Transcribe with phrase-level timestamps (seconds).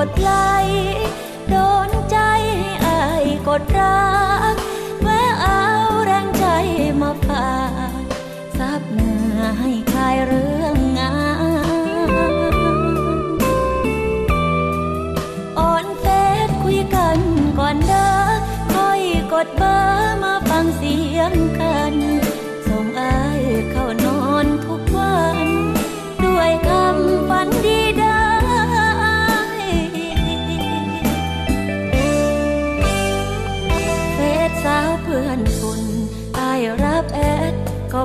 [0.00, 0.57] ah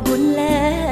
[0.05, 0.82] buồn lẻ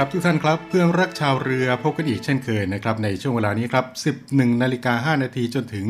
[0.00, 3.86] ครับทุกท่านครับเพื่อนรักชาวเรือพบกันอีกเช่นเคยนะครับในช่วงเวลานี้ครับ
[4.28, 5.86] 11นาฬิกา5นาทีจนถึง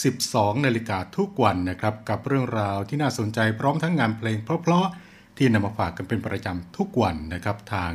[0.00, 7.92] 12นาฬิกาทุกวันนะครับกับเรื่องราวที่น่าสนใจพร้อมทั้งงานเพลงเพราะๆที่นำมาฝากกันเป็นประจำทุกวันนะครับทาง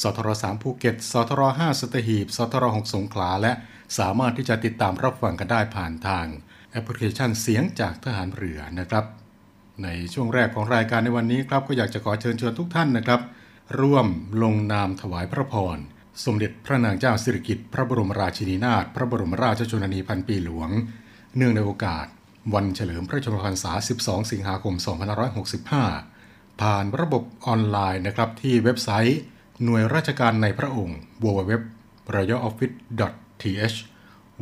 [0.00, 3.52] สทร3ภูเก็ตสทร5สัตหีบสทร6สงขลาและ
[3.98, 6.26] สามารถที่จะติดตามรับฟังกันได้ผ่านทาง
[6.70, 9.04] แอปพลิเคชันเสียงจากทหารเรือนะครับ
[9.82, 13.22] ในช่วงแรกของรายการในวันนี้ครับก็อยากจะขอเชิญชวนทุกท่านนะครับ
[13.80, 14.06] ร่วม
[14.42, 15.78] ลงนามถวายพระพร
[16.24, 20.70] สมเด็จพระนางเจ้าสิริกิติ์พระบรมราชินีนาถพระบรมราชชนนีพันปีหลวง
[21.36, 22.06] เนื่องในโอกาส
[22.54, 23.72] วันเฉลิมพระชนมพรรษา
[24.02, 24.74] 12 สิงหาคม
[25.88, 29.20] 2565 ผ่านระบบออนไลน์นะครับที่เว็บไซต์
[29.64, 31.52] หน่วยราชการในพระองค์ www
[32.14, 33.76] royaloffice.th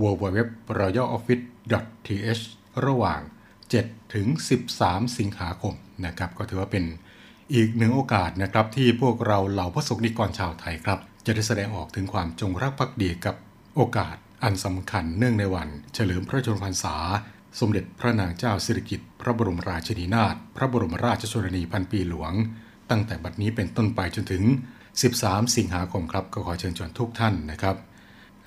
[0.03, 0.41] www
[0.81, 2.43] royaloffice.th
[2.87, 3.21] ระหว่าง
[3.69, 4.27] 7 ถึง
[4.71, 5.75] 13 สิงหาคม
[6.07, 6.85] นะครับ ก็ถือว่าเป็น
[7.55, 13.35] อีกหนึ่งโอกาสนะครับที่พวกเราเหล่าพระสงฆ์นิกรชาวไทยครับ จะได้แสดงออกถึงความจงรักภักดีกับ
[13.77, 16.97] โอกาสอันสำคัญเนื่องในวัน เฉลิมพระชนมพรรษา
[17.61, 22.33] สมเด็จพระนางเจ้าสิริกิติ์พระบรมราชินีนาถพระบรมราชชนนีพันปีหลวง
[22.91, 24.43] ตั้งแต่บัดนี้เป็นต้นไปจนถึง
[24.99, 27.77] 13 สิงหาคมครับก็ขอเชิญชวนทุกท่านนะครับ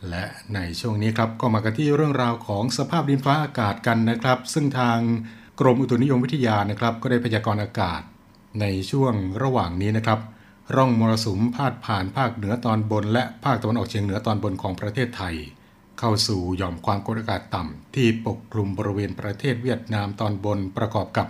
[0.10, 0.24] และ
[0.56, 5.00] ในช่วงนี้ครับก็มากันที่เรื่องราวของสภาพดินฟ้าอากาศกันนะครับ ซึ่งทาง
[5.60, 8.02] กรมอุตุนิยมวิทยานะครับ ก็ได้พยากรณ์อากาศ
[8.62, 9.14] ในช่วง
[9.44, 10.20] ระหว่างนี้นะครับ
[10.76, 15.36] ร่องมรสุมพาดผ่านภาคเหนือตอนบน และภาคตะวันออกเฉียงเหนือตอนบนของประเทศไทย
[16.00, 21.28] เข้าสู่หย่อมความกดอากาศต่ำที่ปกคลุมบริเวณประเทศเวียดนามตอนบนประกอบกับ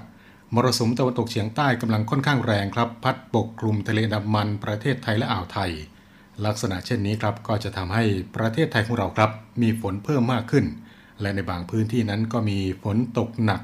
[0.54, 5.72] มรสุมตะวันตกเฉียงใต้กำลังค่อนข้างแรงครับ พัดปกคลุมทะเลอันดามันประเทศไทยและอ่าวไทย
[6.46, 8.04] ลักษณะเช่นนี้ครับก็จะทำให้
[8.36, 9.31] ประเทศไทยของเราครับ
[9.62, 10.66] มีฝนเพิ่มมากขึ้น
[11.22, 13.62] และในบางพื้นที่นั้นก็มีฝนตกหนัก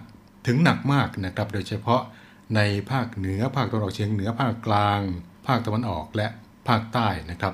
[0.47, 2.01] ถึงหนักมากนะครับ โดยเฉพาะ
[2.55, 2.61] ใน
[2.91, 5.01] ภาคเหนือภาคตะวันออกเฉียงเหนือภาคกลาง
[5.47, 6.27] ภาคตะวันออกและ
[6.67, 7.53] ภาคใต้นะครับ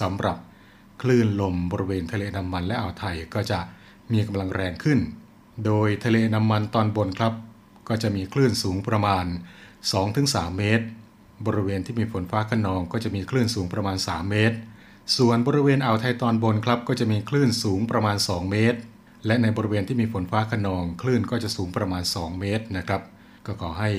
[0.00, 0.36] สำหรับ
[1.02, 3.60] คลื่นลมบริเวณทะเลนดามันและอ่าวไทยก็จะ
[4.12, 4.98] มีกำลังแรงขึ้น
[5.66, 7.34] โดยทะเลนดามันตอนบนครับ
[7.88, 9.24] ก็จะมีคลื่นสูงประมาณ
[9.92, 10.86] 2-3 เมตร
[11.46, 14.56] บริเวณที่มีฝนฟ้าขนองก็จะมีคลื่นสูงประมาณ 3 เมตร
[15.16, 18.78] ส่วนบริเวณอ่าวไทยตอนบนครับ ก็จะมีคลื่นสูงประมาณ 2 เมตร
[19.26, 23.02] และในบริเวณที่มีฝนฟ้าขนอง คลื่นก็จะสูงประมาณ 2 เมตรนะครับ
[23.46, 23.90] ก็ขอให้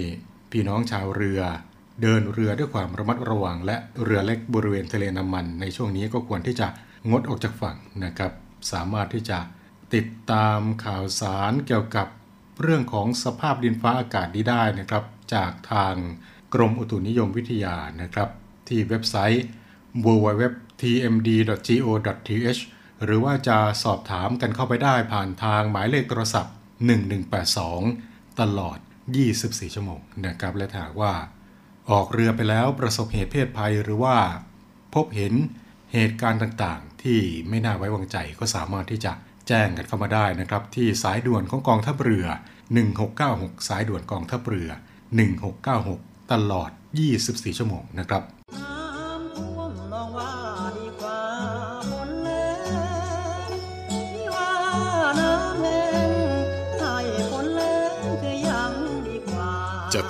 [0.54, 1.42] พี่น้องชาวเรือ
[2.02, 6.68] เดินเรือด้วยความระมัดระวัง และเรือเล็กบริเวณทะเลน้ำมัน ในช่วงนี้ก็ควรที่จะ
[7.10, 8.32] งดออกจากฝั่งนะครับ
[8.72, 9.40] สามารถที่จะ
[9.96, 12.08] ติดตามข่าวสารเกี่ยวกับ
[12.62, 15.04] เรื่องของสภาพดินฟ้าอากาศนี้ได้นะครับ
[15.34, 15.96] จากทาง
[16.54, 18.30] กรมอุตุนิยมวิทยานะครับ
[18.68, 19.44] ที่เว็บไซต์
[20.06, 22.62] www.tmd.go.th
[23.04, 26.54] หรือว่าจะสอบถามกันเข้าไปได้ผ่านทางหมายเลขโทรศัพท์
[27.24, 28.80] 1182 ตลอด
[29.12, 31.14] 24 ชั่วโมงนะครับและถ้าหากว่า
[31.92, 34.18] ออกเรือไปแล้วประสบเหตุเพศภัยหรือว่า
[34.94, 35.34] พบเห็น
[35.94, 37.20] เหตุการณ์ต่างๆ ที่
[37.50, 39.12] ไม่น่าไว้วางใจก็สามารถที่จะ
[39.48, 42.26] แจ้งกันเข้ามาได้นะครับ ที่สายด่วนของกองทัพเรือ
[42.98, 44.70] 1696 สายด่วนกองทัพเรือ
[45.50, 46.70] 1696 ตลอด
[47.14, 48.24] 24 ชั่วโมงนะครับ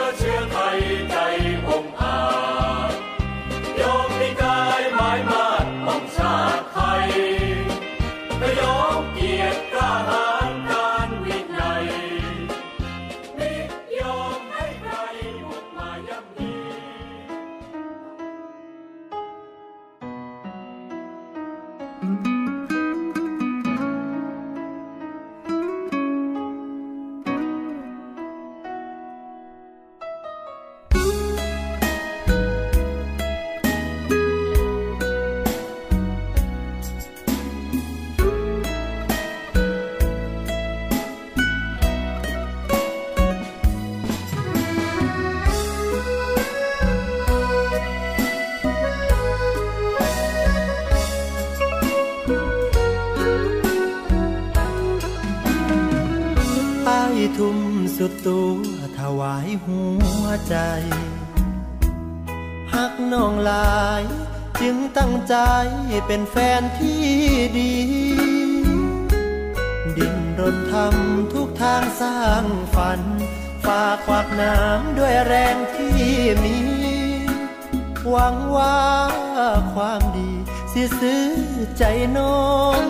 [82.41, 82.85] น้อง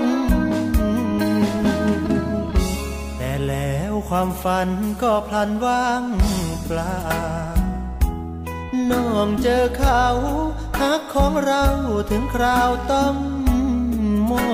[3.18, 4.70] แต่แล้วความฝัน
[5.02, 6.04] ก็พลันว่าง
[6.66, 6.98] เปล่า
[8.92, 10.06] น้องเจอเขา
[10.80, 11.66] ฮักของเรา
[12.10, 13.16] ถึงคราวต้อง
[14.32, 14.52] มอ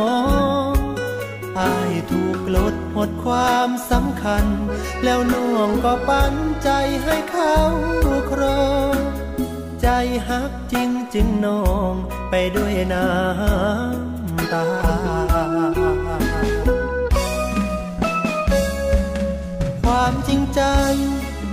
[0.73, 0.75] ง
[1.59, 4.45] อายถูกลดหมดความสำคัญ
[5.03, 6.69] แล้วน้องก็ปันใจ
[7.03, 7.57] ให้เขา
[8.31, 8.95] ครอง
[9.81, 9.87] ใจ
[10.29, 11.93] ฮักจริงจึงน้อง
[12.29, 14.06] ไปด้วยน้ำ
[14.53, 14.65] ตา
[19.83, 20.61] ความจริงใจ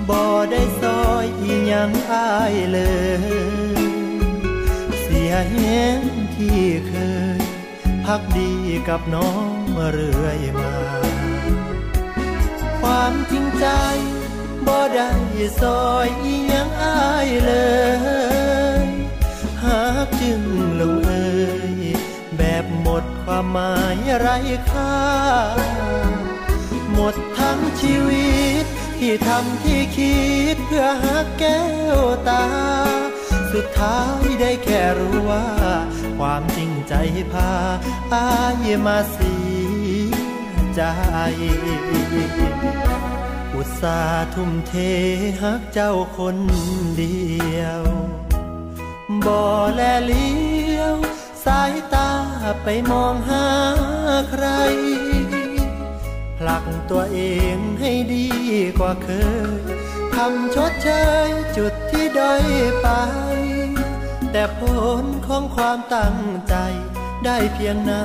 [0.08, 2.80] บ่ได้ซอยอีหยังอายเล
[3.78, 3.84] ย
[5.00, 5.56] เสียแห
[5.96, 5.98] ง
[6.34, 6.94] ที่เค
[7.38, 7.40] ย
[8.04, 8.52] พักดี
[8.88, 9.58] กับน้อง
[9.92, 10.74] เรื่อยมา
[12.80, 13.66] ความจริงใจ
[14.66, 15.10] บ่ได้
[15.60, 17.52] ซอยอีหยังอายเล
[18.84, 18.86] ย
[19.64, 20.42] หากจึง
[20.80, 20.93] ลง
[23.24, 24.36] ความหมายไร้
[24.70, 24.94] ค่า
[26.92, 28.64] หมดทั้งชีวิต
[28.98, 30.18] ที่ทำที่คิ
[30.54, 31.62] ดเพื่อหาแก้
[31.96, 32.44] วตา
[33.52, 35.46] สุดท้ายได้แค่รู้ว่า
[36.18, 36.94] ความจริงใจ
[37.32, 37.52] พา
[38.14, 38.28] อา
[38.64, 39.34] ยมาเสี
[40.10, 40.24] ย
[40.74, 40.82] ใจ
[43.54, 44.72] อุตส่าห์ทุ่มเท
[45.42, 46.36] หักเจ้าคน
[46.96, 47.24] เดี
[47.60, 47.82] ยว
[49.26, 49.40] บ่
[49.74, 50.94] แลเลี้ยว
[51.46, 52.10] สายตา
[52.64, 53.46] ไปมองหา
[54.30, 54.46] ใคร
[56.38, 57.20] ผลักตัวเอ
[57.54, 58.28] งให้ดี
[58.78, 59.08] กว่าเค
[59.58, 59.62] ย
[60.14, 60.88] ทำชดเช
[61.26, 62.44] ยจุดที่ด้อย
[62.82, 62.88] ไป
[64.32, 64.60] แต่ผ
[65.02, 66.54] ลของความตั้งใจ
[67.24, 68.02] ได้เพียงหน้า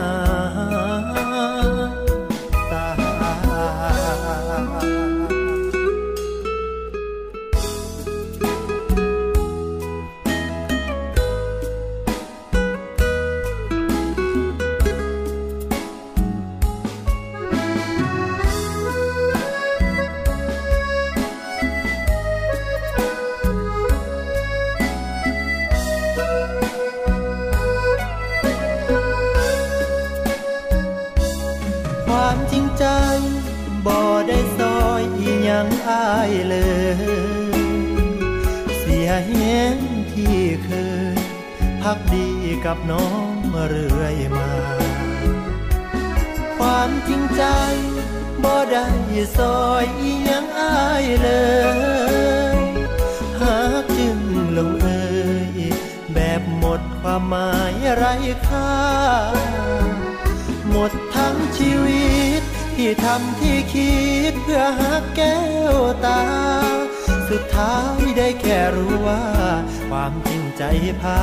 [71.01, 71.21] พา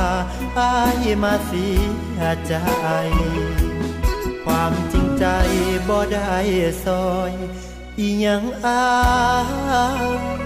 [0.59, 0.73] อา
[1.03, 1.67] ยมาเสี
[2.17, 2.53] ยใจ
[4.45, 5.25] ความจริงใจ
[5.87, 6.37] บ่ได้
[6.85, 7.33] ซอย
[7.99, 8.83] อีหยังอา
[9.57, 9.73] ยเล
[10.35, 10.36] ย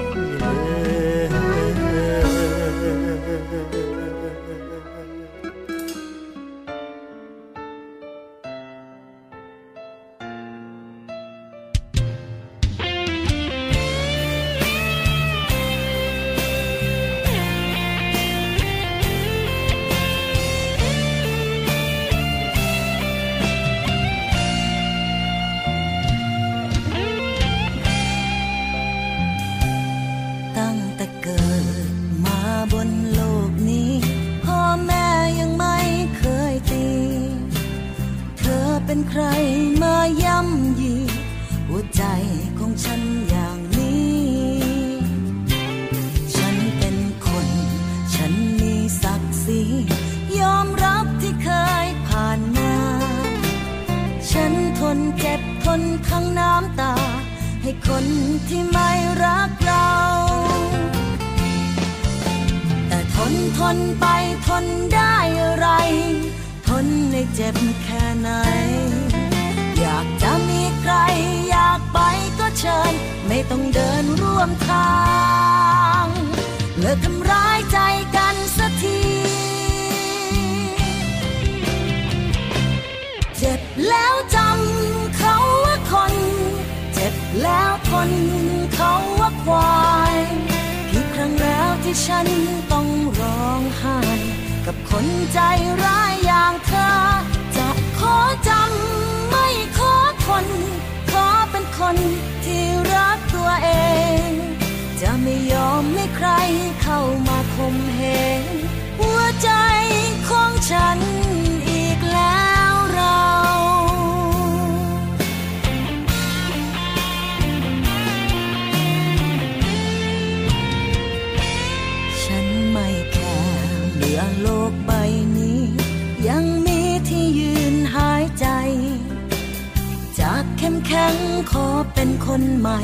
[131.11, 132.79] เข้งขอเป็นคนใหม่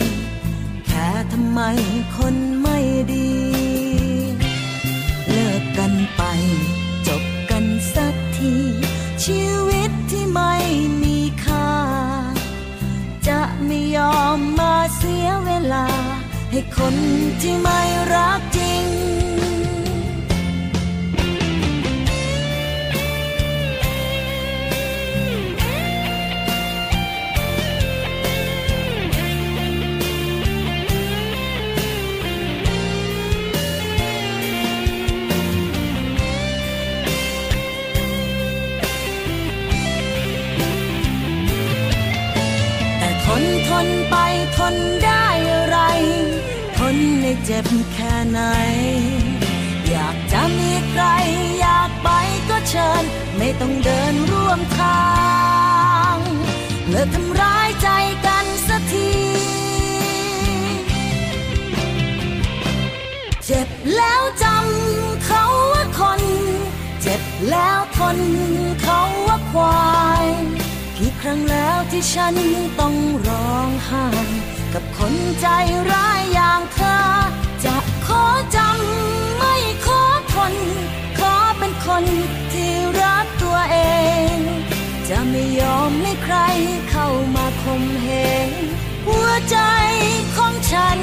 [0.86, 1.62] แค่ทำไม
[2.17, 2.77] คนไม่
[3.13, 3.31] ดี
[5.29, 6.22] เลิกกันไป
[7.07, 7.65] จบกัน
[7.96, 8.53] สักที
[9.24, 10.53] ชีวิตที่ไม่
[11.03, 11.72] มีค่า
[13.27, 15.88] จะไม่ยอมมาเสียเวลา
[16.51, 16.96] ให้คน
[17.41, 17.81] ที่ไม่
[18.13, 18.86] รักจริง
[47.50, 48.39] เจ็บแค่ไหน
[49.89, 51.04] อยากจะมีใคร
[51.60, 52.10] อยากไป
[52.50, 53.04] ก็เชิญ
[53.38, 55.06] ไม่ต้องเดินร่วมทา
[56.13, 56.18] ง
[56.89, 57.89] เลิกทำร้ายใจ
[58.25, 59.12] กันสักที
[63.46, 66.22] เจ็บแล้วจำเขาว่าคน
[67.01, 68.18] เจ็บแล้วทน
[68.82, 70.27] เขาว่าควาย
[70.98, 72.36] กี่ครั้งแล้วที่ฉัน
[72.80, 72.96] ต้อง
[73.27, 74.07] ร้องไห้
[74.74, 75.48] กับคนใจ
[75.92, 77.26] ร้ายอย่างเธอ
[82.00, 82.18] คน
[82.53, 83.77] ที่รักตัวเอ
[84.33, 84.36] ง
[85.10, 86.38] จะไม่ยอมให้ใคร
[86.90, 88.07] เข้ามาคมเห
[88.48, 88.50] ง
[89.07, 89.57] หัวใจ
[90.38, 91.00] ของฉัน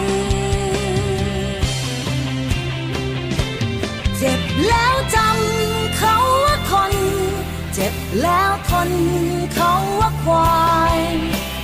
[4.17, 6.93] เจ็บแล้วจำเขาว่าคน
[7.75, 8.91] เจ็บแล้วทน
[9.55, 10.99] เขาว่าควาย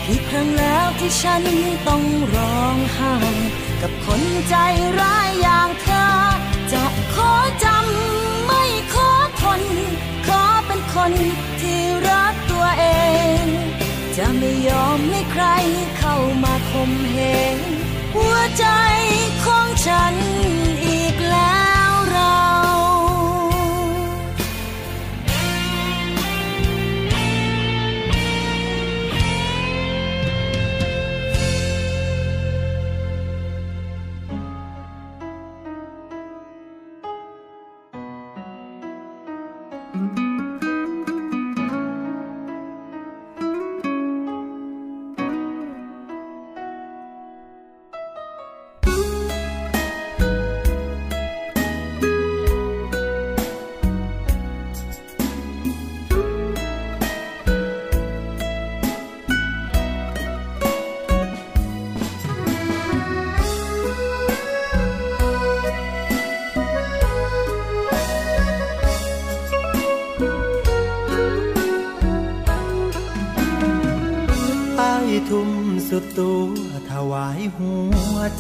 [0.07, 1.43] กี่ครั้งแล้วที่ฉัน
[1.89, 2.03] ต้อง
[2.35, 3.15] ร้องไห้
[3.83, 4.55] กับคนใจ
[5.01, 6.11] ร้ายอย่างเธอ
[6.73, 7.33] จะขอ
[7.65, 8.30] จำ
[9.59, 9.61] น
[10.27, 11.13] ขอเป็นคน
[11.61, 12.85] ที่รักตัวเอ
[13.43, 13.45] ง
[14.17, 15.45] จะไม่ยอมให้ใคร
[15.99, 17.19] เข้ามาคมเห
[17.55, 17.57] ง
[18.15, 18.67] หัวใจ
[19.45, 20.15] ของฉัน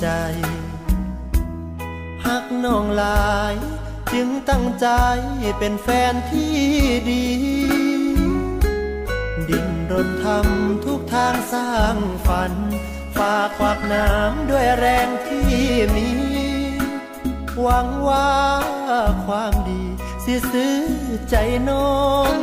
[0.00, 0.08] ใจ
[2.26, 3.54] หักน้องหลาย
[4.12, 4.88] จึงตั้งใจ
[5.58, 6.56] เป็นแฟนที่
[7.10, 7.26] ดี
[9.48, 12.52] ดินรนทำทุกทางสร้างฝัน
[13.16, 15.56] ฝากควักน้ำด้วยแรงที่
[15.96, 16.08] มี
[17.60, 18.30] หวังว่า
[19.26, 19.82] ความดี
[20.24, 20.78] สิซื้อ
[21.30, 21.36] ใจ
[21.68, 22.00] น้อ
[22.34, 22.38] ง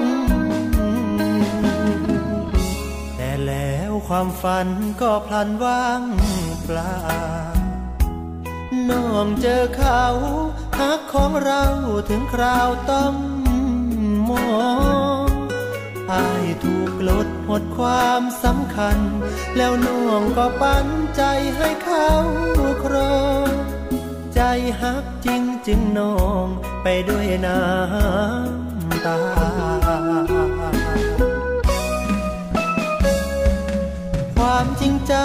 [3.15, 4.67] แต่แล้วความฝัน
[5.01, 6.01] ก็พลันว่าง
[6.67, 6.93] ปลา
[8.89, 10.03] น้องเจอเขา
[10.79, 11.63] หักของเรา
[12.09, 13.15] ถึงคราวต้อง
[14.29, 14.47] มอ
[15.25, 15.27] ง
[16.11, 18.97] อายถูกลดหมดความสำคัญ
[19.57, 21.23] แล้วน้องก็ปันใจ
[21.57, 22.09] ให้เขา
[22.83, 23.49] ครอง
[24.35, 24.41] ใจ
[24.81, 26.45] หักจริงจึงน้อง
[26.83, 29.17] ไปด้วยน้ำตา
[34.37, 35.15] ความจริงใจ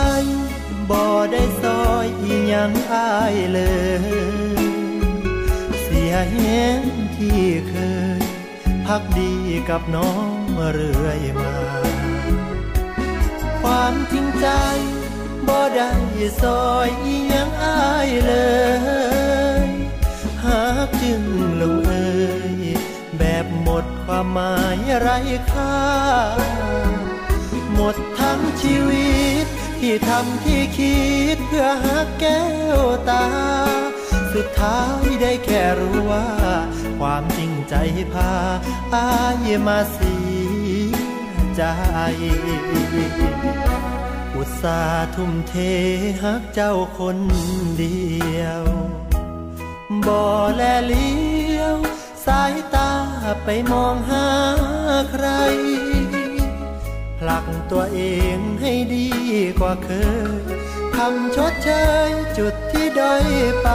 [0.90, 3.60] บ่ได้ซอยอีหยังอายเล
[4.00, 5.02] ย
[5.82, 6.82] เสียเห็น
[7.16, 7.74] ที่เค
[8.18, 8.22] ย
[8.86, 9.34] พักดี
[9.68, 10.38] กับน้อง
[10.72, 11.54] เรื่อยมา
[13.62, 14.46] ความจริงใจ
[15.46, 15.90] บบ่ได้
[16.42, 18.34] ซอยอีหยังอายเล
[19.64, 19.68] ย
[20.44, 21.22] หากจึง
[21.60, 21.92] ลงเอ
[22.52, 22.54] ย
[23.18, 25.08] แบบหมดความหมายไร
[25.52, 25.76] ค่า
[27.74, 29.12] หมดทั้งชีวิ
[29.44, 29.46] ต
[29.84, 30.98] ที่ทำที่คิ
[31.36, 32.44] ดเพื่อหาแก้
[32.78, 33.26] วตา
[34.34, 36.28] สุดท้ายได้แค่รู้ว่า
[36.98, 37.74] ความจริงใจ
[38.12, 38.32] พา
[38.94, 39.08] อา
[39.46, 40.16] ยมาเสี
[40.90, 40.96] ย
[41.56, 41.62] ใจ
[44.36, 45.54] อุตสาห์ทุ่มเท
[46.22, 47.18] หักเจ้าคน
[47.78, 48.64] เดียว
[50.06, 50.22] บ่
[50.54, 51.76] แลเลี้ยว
[52.26, 52.92] สายตา
[53.44, 54.26] ไปมองหา
[55.10, 55.26] ใคร
[57.28, 58.00] ลักตัวเอ
[58.36, 59.08] งให้ดี
[59.60, 59.90] กว่าเค
[60.40, 60.42] ย
[60.96, 61.70] ทำชดเช
[62.08, 63.24] ยจุดที่ด้อย
[63.62, 63.68] ไป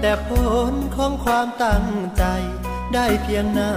[0.00, 0.30] แต่ผ
[0.70, 2.24] ลของความตั้งใจ
[2.94, 3.72] ได้เพียงน้า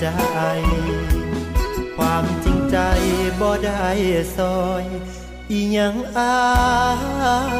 [0.00, 0.06] ใจ
[1.96, 2.76] ความจริงใจ
[3.40, 3.86] บ่ได้
[4.36, 4.84] ซอย
[5.50, 6.36] อีหยังอา
[7.54, 7.58] ย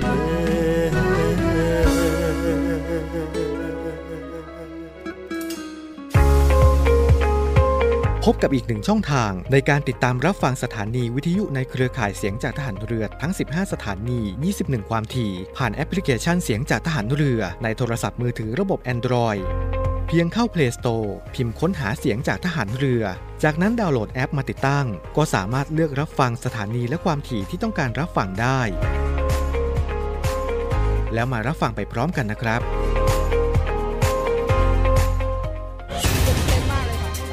[0.00, 0.90] เลย
[8.24, 14.20] พบกับอีกหนึ่งช่องทางในการติดตามรับฟังสถานีวิทยุในเครือข่ายเสียงจากทหารเรือทั้ง 15 สถานี
[14.56, 19.42] 21 ความถี่ ผ่านแอปพลิเคชันเสียงจากทหารเรือในโทรศัพท์มือถือระบบ Android
[20.12, 23.02] เพียงเข้า Play Store พิมพ์ค้นหาเสียงจากทหารเรือ
[23.42, 28.60] จากนั้นดาวน์โหลดแอปมาติดตั้ง ก็สามารถเลือกรับฟังสถานีและความถี่ที่ต้องการรับฟังได้
[31.14, 32.60] แล้วมารับฟังไปพร้อมกันนะครับ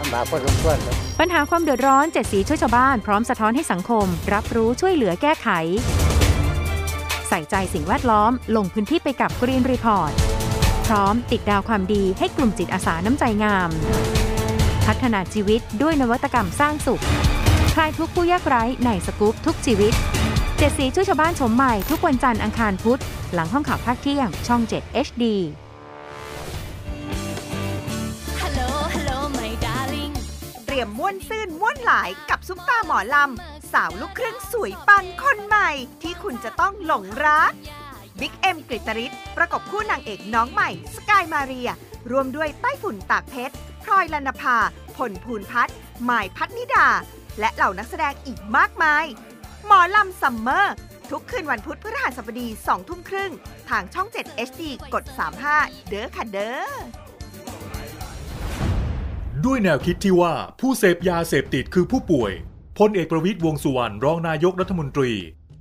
[0.07, 0.77] ำบากพอสมควร
[1.19, 5.47] ปัญหาความเดือดร้อนเจ็ดสีช่วยชาวบ้านพร้อมสะท้อนให้สังคม รับรู้ช่วยเหลือแก้ไข
[7.29, 10.26] ใส่ใจสิ่งแวดล้อมลงพื้นที่ไปกับ Green Report พร้
[11.04, 13.69] อมติดดาวความดีให้กลุ่มจิตอาสาน้ำใจงาม
[14.88, 17.04] พัฒนาชีวิตด้วยนวัตกรรมสร้างสุข
[17.73, 19.93] คลายทุกข์ผู้ยากไร้ในสกู๊ปทุกชีวิต
[20.58, 23.02] เจ็ดสีช่วยชาวบ้านชมใหม่ทุกวันจันทร์อังคารพุธ
[23.34, 25.23] หลังห้องข่าวภาคเที่ยงช่อง 7 HD
[28.41, 30.13] Hello Hello my darling
[30.65, 35.69] เตรียมม่วนซื่นม่วนหลายกับซุปตาหมอลำ สาวลูกครึ่งสวยปังคนใหม่
[36.02, 37.54] ที่คุณจะต้องหลงรัก
[38.21, 41.69] บิ๊กเอ็มกฤตริศประกบคู่นางเอกน้องใหม่ สกายมาเรีย
[42.12, 44.58] รวมด้วยใต้ฝุ่นตากเพชรพลอยลนภา
[44.97, 45.75] ผลภูนพัฒน์
[46.06, 46.88] หมายพัฒนิดา
[47.39, 49.06] และเหล่านักแสดงอีกมากมาย
[49.65, 50.75] หมอลำซัมเมอร์
[51.12, 53.32] ทุกคืนวันพุธพฤหัสบดี2ทุ่มครึ่ง
[53.69, 54.62] ทางช่อง 7 HD
[54.93, 55.03] กด
[55.47, 56.73] 35 เด้อค่ะเด้อ
[59.45, 62.32] ด้วยแนวคิดที่ว่าผู้เสพยาเสพติดคือผู้ป่วย
[62.80, 65.13] พลเอกประวิตยวงสุวรรณรองนายกรัฐมนตรี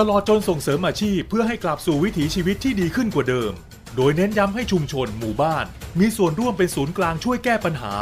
[0.00, 3.52] ตลอดจนส่งเสริมอาชีพเพื่อให้กลับสู่วิถีชีวิตที่ดีขึ้นกว่าเดิม
[3.96, 5.66] โดยเน้นย้ำให้ชุมชนหมู่บ้าน
[6.00, 7.94] มีส่วนร่วมเป็นศูนย์กลางช่วยแก้ปัญหา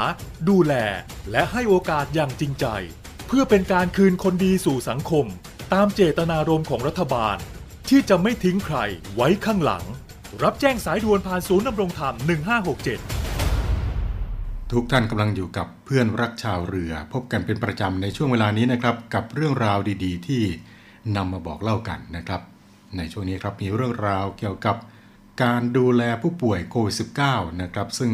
[0.48, 0.74] ดูแล
[1.30, 2.66] และให้โอกาสอย่างจริงใจ
[3.26, 5.26] เพื่อเป็นการคืนคนดีสู่สังคม
[5.72, 7.36] ตามเจตนารมณ์ของรัฐบาล
[7.88, 8.76] ที่จะไม่ทิ้งใคร
[9.14, 9.84] ไว้ข้างหลัง
[10.42, 12.14] รับแจ้งสายด่วนผ่านศูนย์ดำรงธรรม
[13.18, 20.42] 1567ทุกท่านกำลังอยู่กับเพื่อนรักชาวเรือ พบกันเป็นประจำในช่วงเวลานี้นะครับ กับเรื่องราวดี ๆ ที่
[21.16, 22.42] นำมาบอกเล่ากันนะครับ
[22.96, 24.76] ในช่วงนี้ครับมีเรื่องราวเกี่ยวกับ
[25.42, 28.12] การดูแลผู้ป่วยโควิด -19 นะครับ ซึ่ง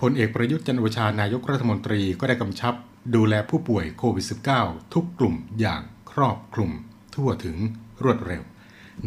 [0.00, 2.74] พลเอกประยุทธ์จันโอชานายกรัฐมนตรีก็ได้กำชับ
[3.14, 4.26] ดูแลผู้ป่วยโควิด
[4.58, 6.70] -19 ทุกกลุ่มอย่างครอบคลุม
[7.14, 7.56] ทั่วถึง
[8.02, 8.42] รวดเร็ว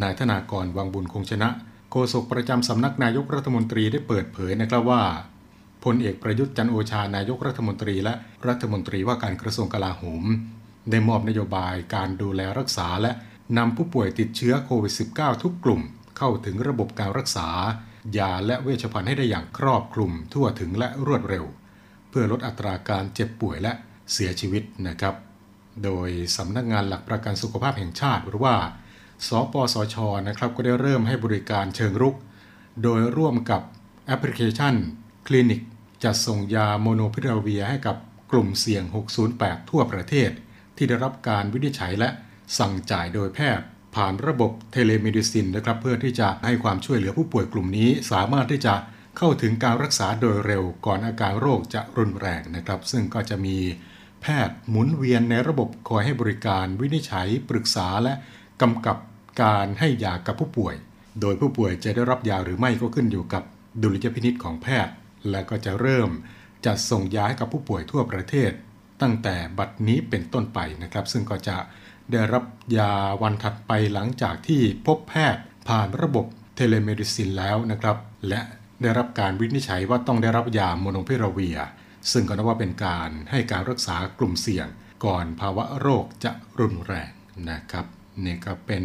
[0.02, 1.50] นายธนากรวังบุญคงชนะ
[1.92, 5.04] โฆษกประจำสำนักนายกรัฐมนตรีได้เปิดเผยนะครับว่า
[5.84, 8.14] พลเอกประยุทธ์จันโอชานายกรัฐมนตรีและ
[8.48, 10.24] รัฐมนตรีว่าการกระทรวงกลาโหม
[10.90, 13.12] ได้มอบนโยบายการดูแลรักษาและ
[13.58, 15.82] นำผู้ป่วยติดเชื้อโควิด -19 ทุกกลุ่ม
[16.18, 17.48] เข้าถึงระบบการรักษา
[18.18, 21.46] ยาและเวชภัณฑ์ให้ได้อย่างครอบคลุมทั่วถึงและรวดเร็ว
[22.10, 23.72] เพื่อลดอัตราการเจ็บป่วยและ
[24.14, 25.16] เสียชีวิตนะครับ
[25.84, 28.56] โดยสำนักงานหลักประกันสุขภาพแห่งชาติหรือว่า
[29.28, 29.96] สปสช
[30.28, 32.16] นะครับ ก็ได้เริ่มให้บริการเชิงรุก
[32.84, 33.62] โดยร่วมกับ
[34.06, 34.76] แอปพลิเคชัน
[35.28, 35.62] คลินิก
[36.04, 37.96] จัดส่งยาโมลนูพิราเวียร์ให้กับ
[38.32, 38.84] กลุ่มเสี่ยง
[39.28, 40.32] 608 ทั่วประเทศ
[40.78, 42.10] ที่ได้รับการวินิจฉัยและ
[42.58, 48.74] สั่งจ่ายโดยแพทย์ผ่านระบบ telemedicine นะครับ เพื่อที่จะให้ความช่วยเหลือผู้ป่วยกลุ่มนี้ สามารถที่จะ
[49.18, 53.58] เข้าถึงการรักษาโดยเร็วก่อนอาการโรคจะรุนแรงนะครับ ซึ่งก็จะมี
[54.22, 58.14] แพทย์หมุนเวียนในระบบคอยให้บริการวินิจฉัย ปรึกษาและ
[58.62, 58.98] กำกับ
[59.42, 60.76] การให้ยากับผู้ป่วย
[61.22, 63.44] โดยผู้ป่วยจะได้รับยาหรือไม่ก็ขึ้นอยู่กับ
[63.82, 64.94] ดุลยพินิจของแพทย์
[65.30, 66.10] และก็จะเริ่ม
[66.66, 68.52] จัดส่งยาให้กับผู้ป่วยทั่วประเทศ
[69.02, 71.58] ตั้งแต่บัดนี้เป็นต้นไปนะครับ ซึ่งก็จะ
[72.12, 72.44] ได้รับ
[72.78, 77.98] ยาวันถัดไปหลังจากที่พบแพทย์ผ่านระบบ telemedicine แล้วนะครับ
[78.30, 78.42] และ
[78.82, 81.60] ได้รับการวินิจฉัยว่าต้องได้รับยาโมลนูพิราเวียร์
[82.12, 84.68] ซึ่งก็นับว่าเป็นการให้การรักษากลุ่มเสี่ยง
[85.06, 87.12] ก่อนภาวะโรคจะรุนแรง
[87.50, 87.86] นะครับ
[88.26, 88.84] นี่ก็เป็น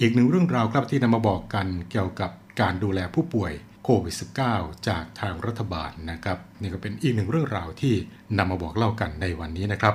[0.00, 3.52] อีกหนึ่งเรื่องราวครับที่นำมาบอกกันเกี่ยวกับการดูแลผู้ป่วย
[3.84, 4.14] โควิด
[4.50, 7.94] -19 จากทางรัฐบาลนะครับ นี่ก็เป็นอีกหนึ่งเรื่องราวที่
[8.38, 9.94] นำมาบอกเล่ากันในวันนี้นะครับ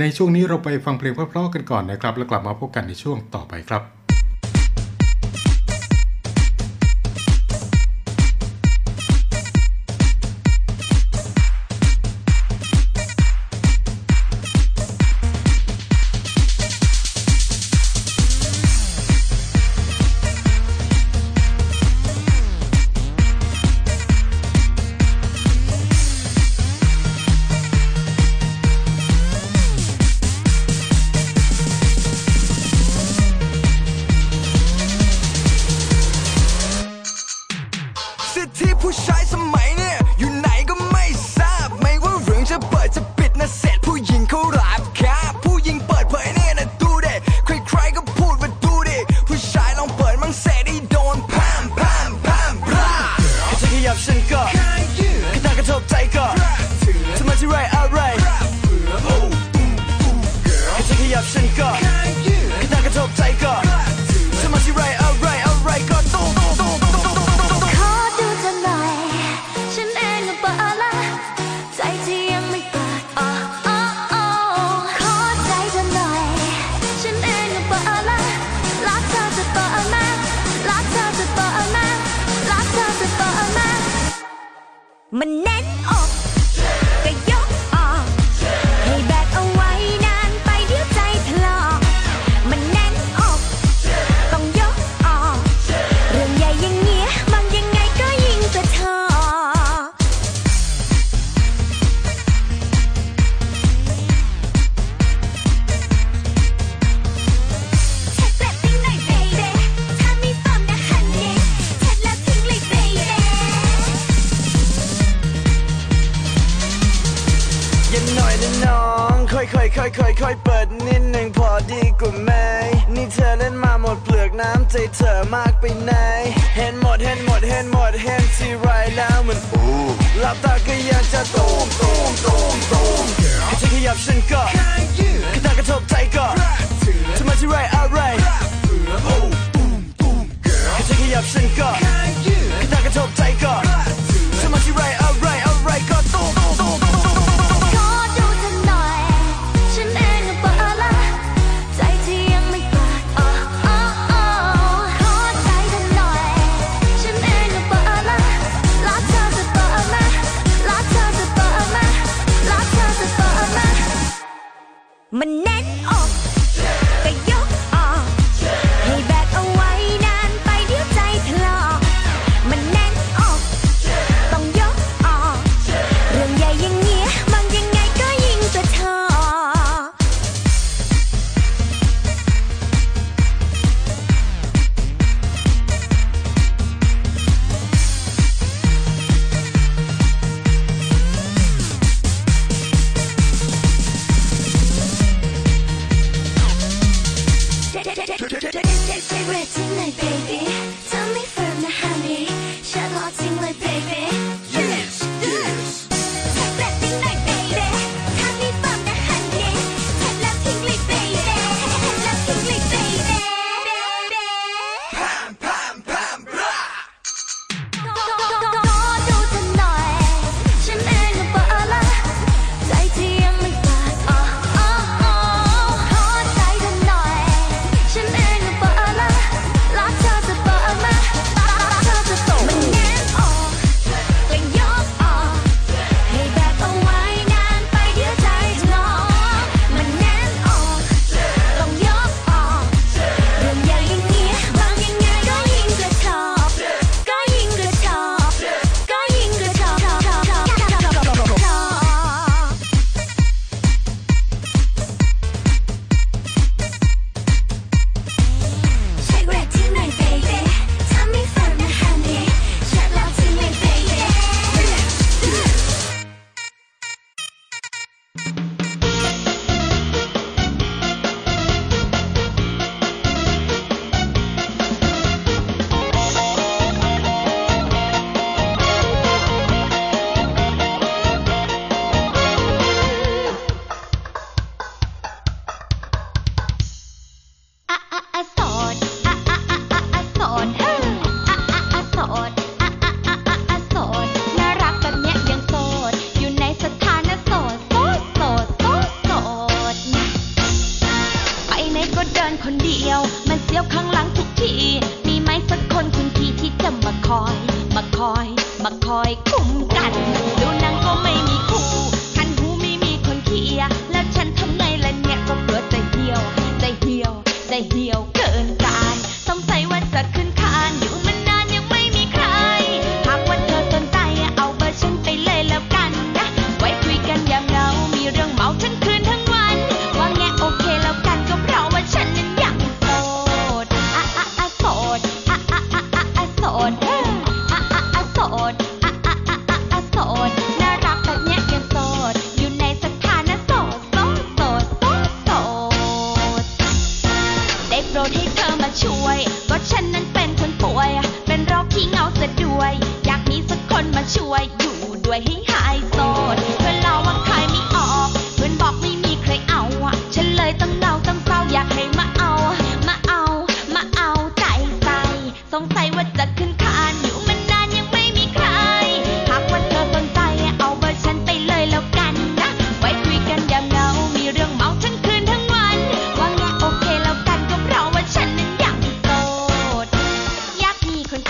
[0.00, 3.97] ในช่วงนี้เราไปฟังเพลงเพราะๆกันก่อนนะครับ แล้วกลับมาพบกันในช่วงต่อไปครับ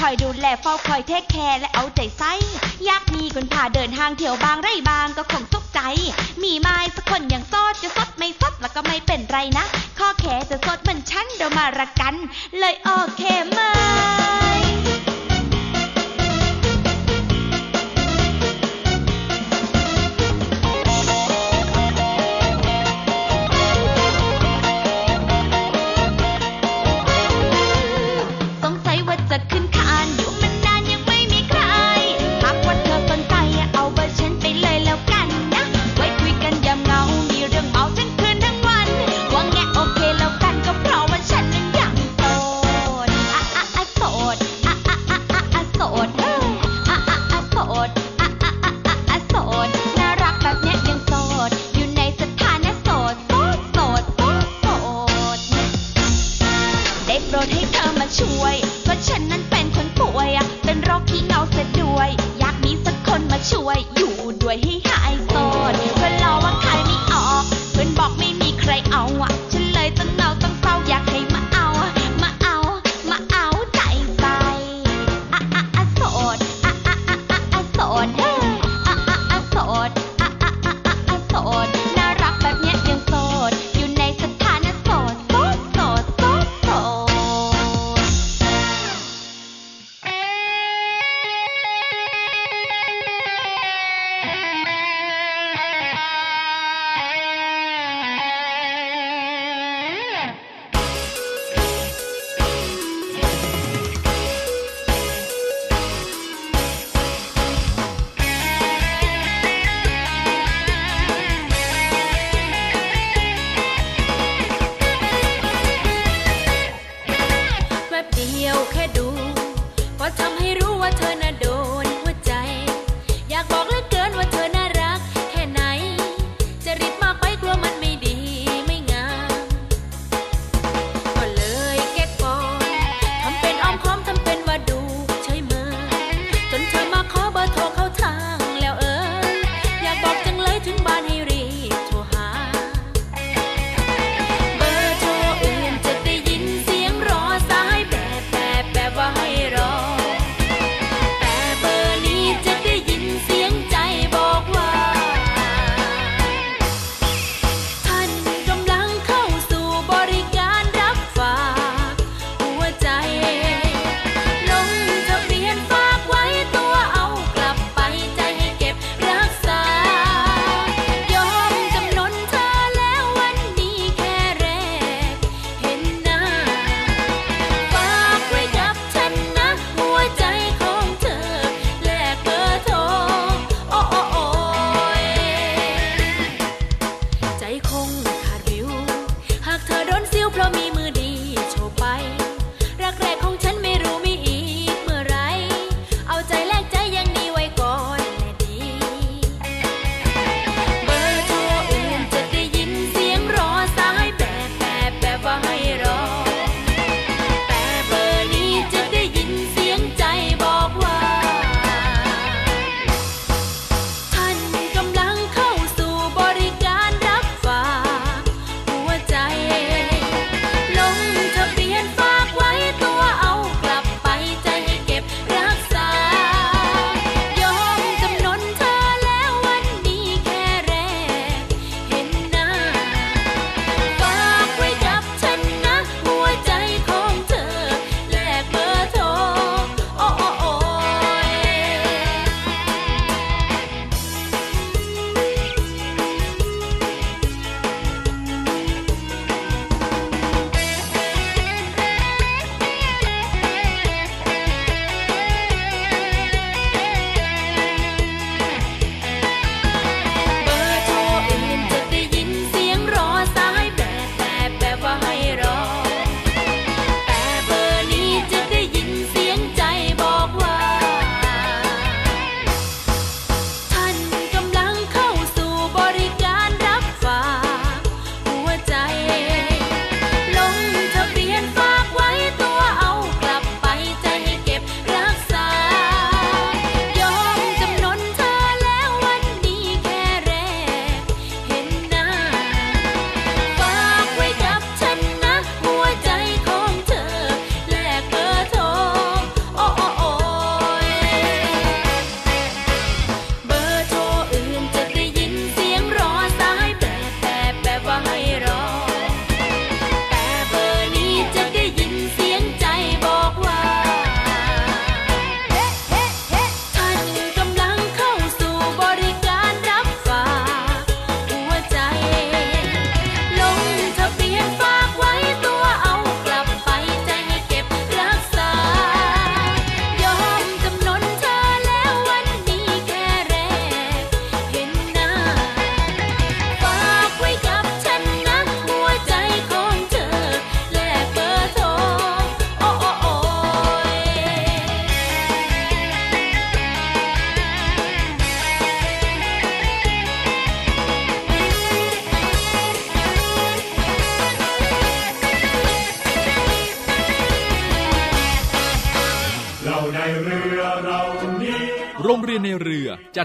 [0.01, 2.33] คอยดูแลเฝ้าคอยเทคแคร์และเอาใจใส่
[2.85, 5.81] อยากมีคนพาเดินทางเที่ยวบางไร่บางก็คงสุขใจ
[6.43, 9.65] มีไม้สักคนอย่างซอดจะสดไม่สดแล้วก็ไม่เป็นไรนะ
[9.99, 12.15] ข้อแขจะสดเหมือนฉันเดี๋มารักกัน
[12.59, 13.23] เลยโอเค
[13.57, 13.71] มา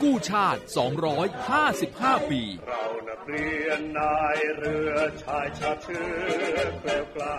[0.00, 0.60] กู้ชาติ
[1.44, 7.36] 255 ปี เรานักเรียนนายเรือชายชาติเชื้อแกล้วกล้า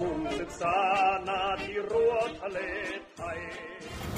[0.00, 0.76] มุ่งศึกษาห
[1.28, 2.58] น้าที่รั้วทะเล
[3.16, 3.38] ไทย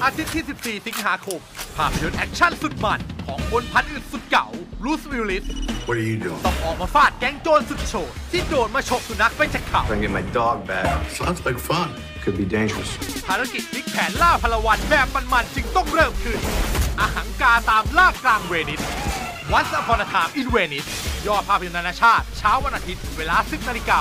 [0.02, 1.40] อาทิตย์ที่ 14 สิงหาคม
[1.76, 4.48] ภาพยนตร์แอคชั่นสุดมัน ของคนพันธุ์อึดสุดเก๋า
[4.84, 5.44] Bruce Willis
[5.86, 6.42] What are you doing?
[6.46, 10.86] ต้องออกมาฟาดแก๊งโจรสุดโฉดที่ดันมาฉกสุนัขไปจากเขา Trying to get my dog back.
[11.18, 11.90] Sounds like fun.
[12.28, 12.90] Could be dangerous.
[13.28, 16.38] ภารกิจพลิกแผนล่าพลวันแบบมันๆจึงต้องเริ่มขึ้น
[17.00, 18.80] อาหังกาตามล่ากลางเวนิส
[19.56, 20.88] Once Upon a Time in Venice
[21.26, 24.00] ยอดภาพยนตร์นานาชาติ เช้าวันอาทิตย์เวลา 10นาฬิกา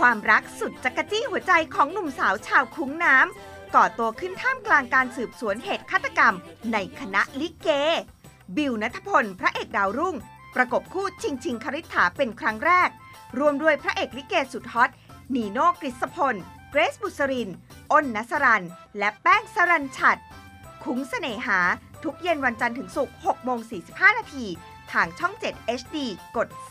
[0.00, 6.34] ความรักสุดจักรจี้หัวใจของหนุ่มสาวชาวคุ้งน้ำก่อตัวขึ้นท่ามกลางการสืบสวนเหตุฆาตกรรม
[6.72, 7.68] ในคณะลิเก
[8.56, 10.16] บิวนัทพล พระเอกดาวรุ่ง
[10.56, 12.88] ประกบคู่ชิงชิงคริษฐาเป็นครั้งแรก
[13.38, 14.90] รวมด้วยพระเอกลิเกสุดฮอต
[15.34, 16.34] นีโน่กฤษพล
[16.70, 17.48] เกรซบุษริน
[17.92, 18.64] อ้นนัสรัน
[18.98, 20.16] และแป้งสรันชัด
[20.84, 21.60] คุ้งเสน่หา
[22.04, 23.58] ทุกเย็นวันจันทร์ถึงศุกร์6โมง
[23.88, 24.46] 45 นาที
[24.92, 25.96] ทางช่อง 7 HD
[26.36, 26.66] กด 35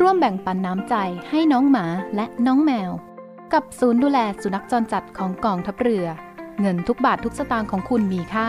[0.00, 0.94] ร่วมแบ่งปันน้ำใจ
[1.30, 2.90] ให้น้องหมาและน้องแมว
[3.52, 6.06] กับศูนย์ดูแลสุนัขจรจัดของกองทัพเรือ
[6.60, 8.48] เงินทุกบาททุกสตางค์ของคุณมีค่า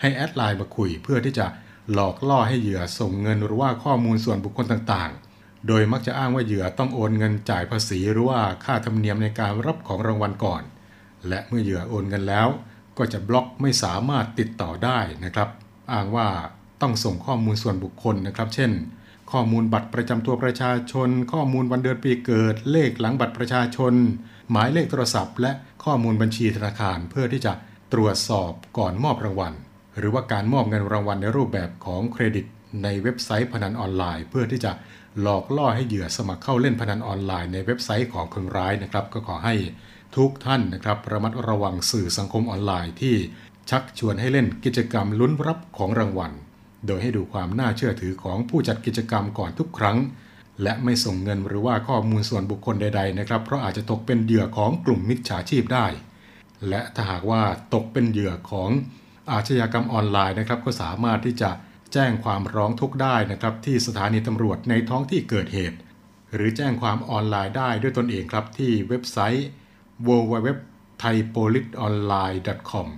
[0.00, 1.46] ให้แอดไลน์มาคุยเพื่อที่จะ
[1.92, 5.23] หลอกล่อให้เหยื่อส่งเงินหรือว่าข้อมูลส่วนบุคคลต่างๆ
[5.68, 10.62] โดยมักจะอ้างว่าเหยื่อต้องโอนเงินจ่ายภาษีหรือว่าค่าธรรมเนียมในการรับของรางวัลก่อน
[11.28, 12.48] และเมื่อเหยื่อโอนเงินแล้ว
[12.98, 15.48] ก็จะบล็อกไม่สามารถติดต่อได้นะครับ
[15.92, 16.28] อ้างว่า
[16.82, 18.72] ต้องส่งข้อมูลส่วนบุคคลนะครับ เช่น
[19.32, 23.92] ข้อมูลบัตรประจำตัวประชาชน ข้อมูลวันเดือนปีเกิด เลขหลังบัตรประชาชน
[24.50, 25.52] หมายเลขโทรศัพท์ และ
[25.84, 27.52] ข้อมูลบัญชีธนาคารเพื่อที่จะ
[27.92, 29.54] ตรวจสอบก่อนมอบรางวัล
[29.98, 32.44] หรือว่าการมอบเงินรางวัลในรูปแบบของเครดิต
[32.82, 34.72] ในเว็บไซต์พนันออนไลน์ เพื่อที่จะ
[35.22, 39.54] หลอกล่อให้เหยื่อสมัครเข้าเล่นพนันออนไลน์ในเว็บไซต์ของคนร้ายนะครับ ก็ขอให้
[40.16, 43.14] ทุกท่านนะครับระมัดระวังสื่อสังคมออนไลน์ที่
[43.70, 46.32] ชักชวนให้เล่นกิจกรรมลุ้นรับของรางวัล
[46.86, 49.98] โดยให้ดูความน่าเชื่อถือของผู้จัดกิจกรรมก่อนทุกครั้ง
[50.62, 55.86] และไม่ส่งเงินหรือว่าข้อมูลส่วนบุคคลใดๆนะครับเพราะอาจจะตกเป็นเหยื่อของกลุ่มมิจฉาชีพได้
[56.68, 57.42] และถ้าหากว่า
[57.74, 58.70] ตกเป็นเหยื่อของ
[59.30, 61.50] อาชญากรรมออนไลน์นะครับก็สามารถที่จะ
[61.94, 65.78] แจ้งความร้องทุกข์ได้นะครับที่สถานีตำรวจในท้องที่เกิดเหตุ
[66.34, 69.48] หรือแจ้งความออนไลน์ได้ด้วยตนเองครับที่เว็บไซต์
[70.06, 70.48] www
[71.02, 72.88] thaipoliceonline.com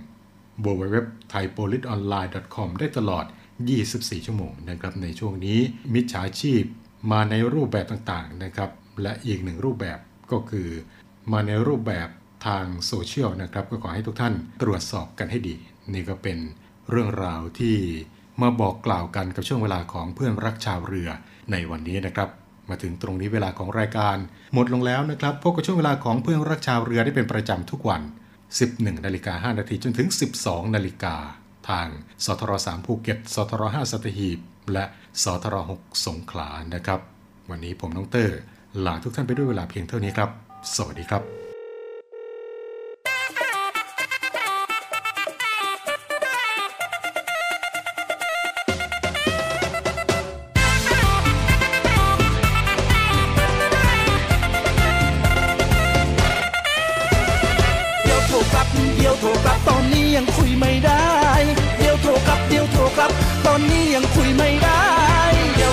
[0.65, 0.97] www
[1.33, 3.25] thaipoliceonline.com ได้ตลอด
[3.75, 5.59] 24 ชั่วโมงนะครับในช่วงนี้
[5.93, 6.63] มิจฉาชีพ
[7.11, 8.69] มาในรูปแบบต่างๆนะครับ
[9.01, 9.99] และอีกหนึ่งรูปแบบ
[10.31, 10.69] ก็คือ
[11.31, 12.09] มาในรูปแบบ
[12.47, 15.55] ทางโซเชียลนะครับก็ขอให้ทุกท่านตรวจสอบกันให้ดี
[15.93, 16.37] นี่ก็เป็น
[16.89, 17.77] เรื่องราวที่
[18.41, 21.09] มาบอกกล่าวกันกับช่วงเวลาของเพื่อนรักชาวเรือ
[21.51, 22.29] ในวันนี้นะครับ
[22.69, 24.17] มาถึงตรงนี้เวลาของรายการ
[24.53, 28.01] หมดลงแล้วนะครับพบกับช่วงเวลาของเพื่อนรักชาวเรือได้เป็นประจำทุกวัน
[28.53, 30.07] 11นาฬิกา5นาทีจนถึง
[30.41, 31.15] 12นาฬิกา
[31.69, 31.87] ทาง
[32.25, 34.39] สทร3ภูเก็ตสทร5สัตหีบ
[34.73, 34.85] และ
[35.23, 36.99] สทร6สงขลานะครับ
[37.49, 38.39] วันนี้ผมน้องเตอร์
[38.85, 40.29] ลาทุกท่านไปด้วยเวลาเพียงเท่านี้ครับ
[40.75, 41.46] สวัสดีครับ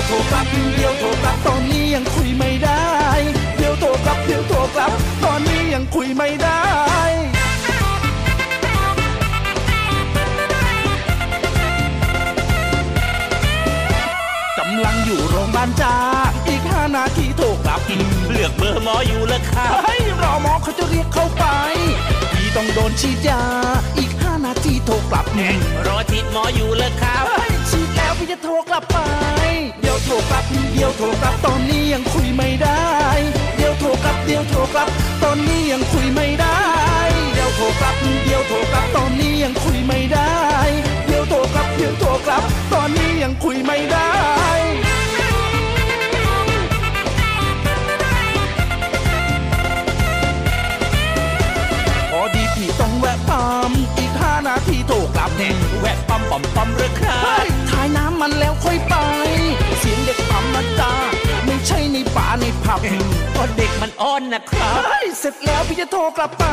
[0.07, 0.45] โทรกลับ
[0.75, 2.83] เดี๋ยวโทรกลับ ตอนนี้ยังคุยไม่ได้
[3.57, 4.91] เดี๋ยวโทรกลับ เดี๋ยวโทรกลับ
[5.23, 6.63] ตอนนี้ยังคุยไม่ได้
[14.59, 15.95] กำลังอยู่โรงพยาบาลจ้า
[16.47, 17.81] อีกห้านาทีโทรกลับ
[18.31, 21.45] เลือกเบอร์หมออยู่แล้วครับให้รอหมอเขาจะเรียกเข้าไป
[22.33, 23.41] พี่ต้องโดนฉีดยา
[23.97, 25.25] อีกห้านาทีโทรกลับ
[25.87, 27.54] รอฉีดหมออยู่แล้วครับ
[28.17, 28.97] ฉีดแล้วพี่จะโทรกลับไป
[29.81, 30.43] เดี๋ยวโทรกลับ
[30.73, 32.81] เดี๋ยวโทรกลับตอนนี้ยังคุยไม่ได้
[33.57, 34.87] เดี๋ยวโทรกลับเดี๋ยวโทรกลับ
[35.23, 36.59] ตอนนี้ยังคุยไม่ได้
[37.33, 40.33] เดี๋ยวโทรกลับเดี๋ยวโทรกลับตอนนี้ยังคุยไม่ได้
[41.05, 42.43] เดี๋ยวโทรกลับเดี๋ยวโทรกลับ
[42.73, 44.11] ตอนนี้ยังคุยไม่ได้
[52.11, 55.49] พอดีพี่ต้องแวะปั๊มอีกห้านาทีโทรกลับแน่
[55.79, 57.54] แวะปั๊มปั๊มปั๊มเรือครับ
[58.27, 58.95] มันแล้วค่อยไป
[59.79, 60.91] เสียงเด็กปั๊มนะจ้า
[61.45, 62.79] ไม่ใช่ในป่าในผับ
[63.35, 64.81] ก็เด็กมันอ้อนนะครับ
[65.19, 66.45] เสร็จแล้วพี่จะโทรกลับไป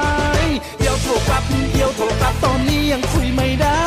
[0.78, 1.42] เดี๋ยวโทรกลับ
[1.72, 3.82] เดี๋ยวโทรกลับตอนนี้ยังคุยไม่ได้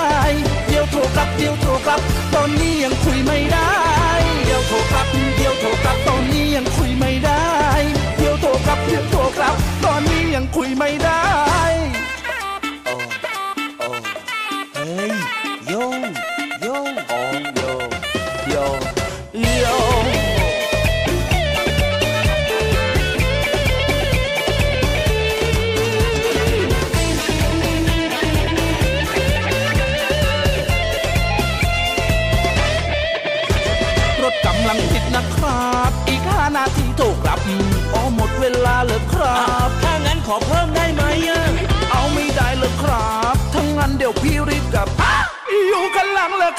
[0.67, 1.99] เดี๋ยวโทรกลับ เดี๋ยวโทรกลับ
[2.35, 3.71] ตอนนี้ยังคุยไม่ได้
[4.45, 5.07] เดี๋ยวโทรกลับ
[5.37, 7.45] เดี๋ยวโทรกลับตอนนี้ยังคุยไม่ได้
[8.17, 9.55] เดี๋ยวโทรกลับ เดี๋ยวโทรกลับ
[9.85, 11.24] ตอนนี้ยังคุยไม่ได้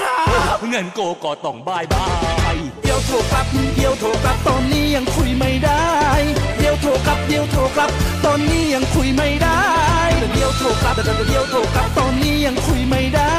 [0.01, 2.07] ครับ เงินโกก็ต้องบายบา
[2.55, 5.83] ย เดี๋ยวโทรกลับ เดี๋ยวโทรกลับ ตอนนี้ยังคุยไม่ได้
[6.59, 7.91] เดี๋ยวโทรกลับ เดี๋ยวโทรกลับ
[8.25, 9.61] ตอนนี้ยังคุยไม่ได้
[10.35, 10.97] เดี๋ยวโทรกลับ
[11.29, 13.35] เดี๋ยวโทรกลับ ตอนนี้ยังคุยไม่ได้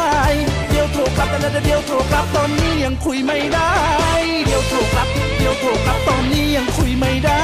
[0.71, 3.71] เดี๋ยวโทรกลับ เดี๋ยวโทรกลับ ตอนนี้ยังคุยไม่ได้
[4.45, 7.41] เดี๋ยวโทรกลับ เดี๋ยวโทรกลับ ตอนนี้ยังคุยไม่ได้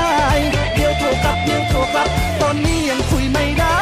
[0.75, 2.09] เดี๋ยวโทรกลับ เดี๋ยวโทรกลับ
[2.41, 3.77] ตอนนี้ยังคุยไม่ได้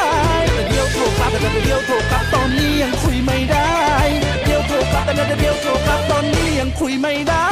[0.68, 1.30] เดี๋ยวโทรกลับ
[1.64, 3.68] เดี๋ยวโทรกลับ ตอนนี้ยังคุยไม่ได้
[4.82, 7.46] เดี๋ยวโทรกลับเดี๋ยวโทรครับตอนนี้ยังคุยไม่ได้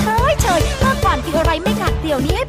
[0.00, 2.44] เชยเชยเมื่อก่อนกินอะไรไม่ขาดเดี๋ยวนี้ให้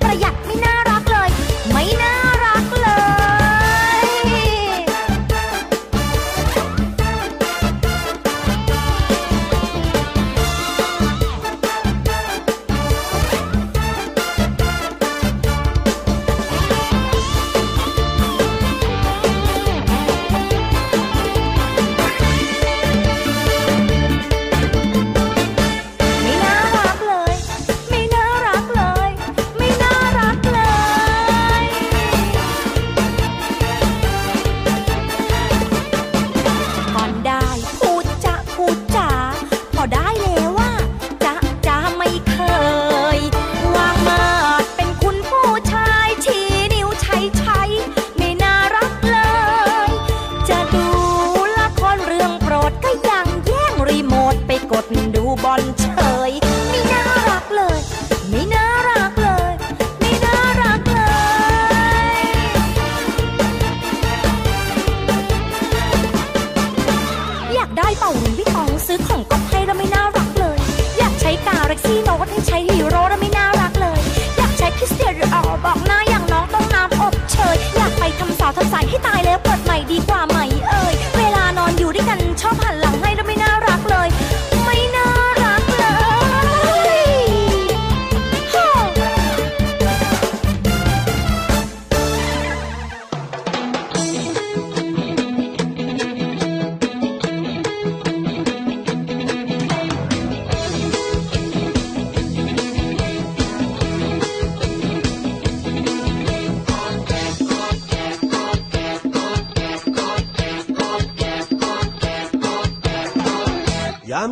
[71.95, 72.39] พี่โน้ตให้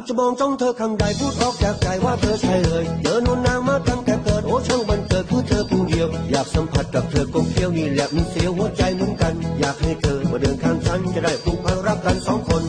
[0.08, 12.64] จะมองจ้องเธอข้งใดพูดออกจากใจว่าเธอใช่เลยเจอนุ่นนางมาตั้งแต่เกิดโอ้ช่างบันเกิดคือเธอผู้เดียว อยากสัมผัสกับเธอกลมเกลียวนี่แหละมันเสียวหัวใจเหมือนกัน อยากให้เธอมาเดินข้างฉันจะได้ปรุกพันรักกันสองคน